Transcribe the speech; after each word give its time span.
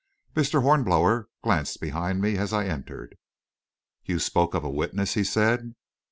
Mr. 0.35 0.63
Hornblower 0.63 1.29
glanced 1.43 1.79
behind 1.79 2.21
me 2.21 2.35
as 2.35 2.53
I 2.53 2.65
entered. 2.65 3.15
"You 4.03 4.17
spoke 4.17 4.55
of 4.55 4.63
a 4.63 4.67
witness," 4.71 5.13
he 5.13 5.23
said. 5.23 5.75